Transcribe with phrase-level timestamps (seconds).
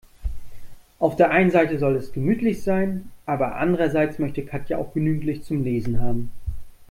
[0.97, 5.45] Auf der einen Seite soll es gemütlich sein, aber andererseits möchte Katja auch genügend Licht
[5.45, 6.31] zum Lesen haben.